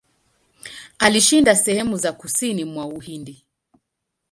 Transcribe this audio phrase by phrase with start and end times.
[0.99, 3.45] Alishinda sehemu za kusini mwa Uhindi.